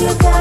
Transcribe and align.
you 0.00 0.14
gotta 0.14 0.37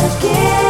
again. 0.07 0.70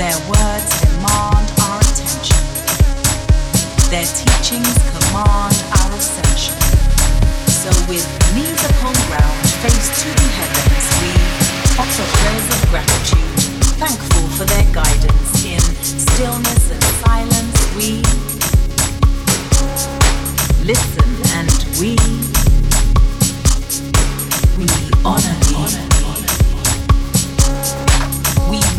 Their 0.00 0.16
words 0.32 0.80
demand 0.80 1.46
our 1.60 1.78
attention. 1.78 2.40
Their 3.92 4.08
teachings 4.08 4.72
command 4.96 5.56
our 5.76 5.92
ascension. 5.92 6.56
So 7.44 7.68
with 7.84 8.08
knees 8.34 8.64
upon 8.64 8.94
ground, 9.12 9.44
face 9.60 9.92
to 10.00 10.08
the 10.08 10.28
heavens, 10.40 10.86
we 11.04 11.12
offer 11.76 12.06
prayers 12.16 12.48
of 12.48 12.70
gratitude, 12.70 13.28
thankful 13.76 14.26
for 14.38 14.46
their 14.46 14.64
guidance. 14.72 15.44
In 15.44 15.60
stillness 15.84 16.70
and 16.70 16.82
silence, 17.04 17.60
we 17.76 18.00
listen 20.64 21.10
and 21.36 21.52
we 21.78 21.98
we 24.56 24.66
honor. 25.04 25.49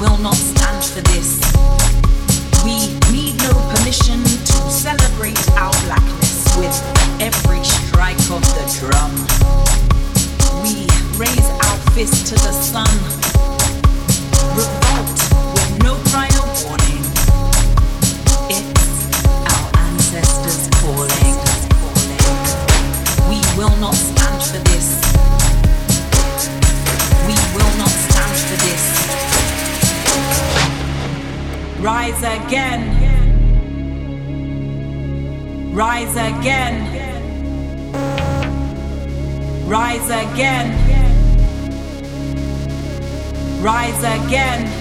will 0.02 0.18
not 0.18 0.34
stand 0.34 0.84
for 0.84 1.02
this. 1.14 1.39
We 2.66 2.89
need 3.14 3.38
no 3.38 3.54
permission 3.70 4.24
to 4.24 4.58
celebrate 4.70 5.38
our 5.52 5.72
blackness 5.86 6.58
with 6.58 6.76
every 7.22 7.64
strike 7.64 8.18
of 8.32 8.41
the 8.58 8.66
drum. 8.82 9.14
We 10.64 10.89
raise 11.20 11.49
our 11.68 11.78
fist 11.93 12.26
to 12.28 12.36
the 12.36 12.52
sun 12.52 13.20
again. 32.21 32.82
Rise 35.73 36.15
again. 36.15 36.75
Rise 39.67 40.09
again. 40.09 40.67
Rise 43.63 44.03
again. 44.03 44.80